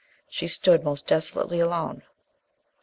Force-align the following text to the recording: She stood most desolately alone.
She 0.31 0.47
stood 0.47 0.83
most 0.83 1.05
desolately 1.05 1.59
alone. 1.59 2.01